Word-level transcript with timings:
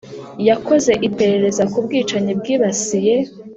yakoze 0.47 0.91
iperereza 1.07 1.63
ku 1.71 1.77
bwicanyi 1.85 2.31
bwibasiye 2.39 3.15